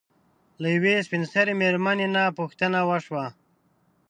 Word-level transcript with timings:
له 0.61 0.67
يوې 0.75 0.93
سپين 1.05 1.23
سري 1.33 1.53
مېرمنې 1.61 2.07
نه 2.15 2.23
پوښتنه 2.39 2.79
وشوه 2.89 3.25